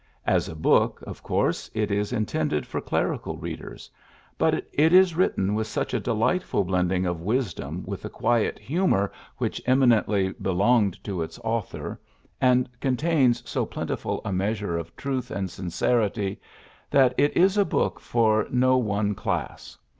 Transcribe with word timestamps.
As 0.25 0.49
a 0.49 0.55
book, 0.55 1.03
of 1.05 1.21
course 1.21 1.69
it 1.75 1.91
is 1.91 2.11
intended 2.11 2.65
for 2.65 2.81
clerical 2.81 3.37
readers 3.37 3.87
j 3.87 3.93
but 4.39 4.55
it 4.73 4.93
is 4.93 5.13
written 5.13 5.53
with 5.53 5.67
such 5.67 5.93
a 5.93 5.99
delightful 5.99 6.63
blending 6.63 7.05
of 7.05 7.21
wisdom 7.21 7.83
with 7.85 8.01
the 8.01 8.09
quiet 8.09 8.57
humor 8.57 9.11
which 9.37 9.61
PHILLIPS 9.63 9.69
BKOOKS 9.83 10.05
49 10.07 10.25
emiueutly 10.33 10.41
belonged 10.41 11.03
to 11.03 11.21
its 11.21 11.37
author, 11.43 11.99
aud 12.41 12.67
contains 12.79 13.47
so 13.47 13.63
plentiful 13.63 14.21
a 14.25 14.33
measure 14.33 14.75
of 14.75 14.95
truth 14.95 15.29
and 15.29 15.51
sincerity, 15.51 16.41
that 16.89 17.13
it 17.15 17.37
is 17.37 17.55
a 17.55 17.63
book 17.63 17.99
for 17.99 18.47
no 18.49 18.77
one 18.77 19.13
class. 19.13 19.77